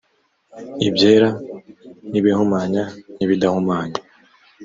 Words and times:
ibyera 0.87 1.29
n 2.11 2.13
ibihumanya 2.19 2.83
n 3.17 3.19
ibidahumanya 3.25 3.99